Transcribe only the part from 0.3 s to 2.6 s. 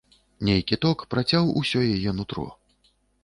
Нейкі ток працяў усё яе нутро.